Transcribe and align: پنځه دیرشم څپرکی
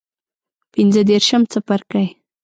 پنځه 0.73 1.01
دیرشم 1.09 1.41
څپرکی 1.51 2.05